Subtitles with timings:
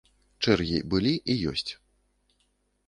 [0.45, 1.71] Чэргі былі і ёсць.